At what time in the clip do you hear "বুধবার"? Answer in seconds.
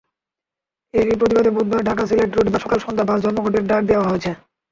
1.51-1.81, 2.45-2.63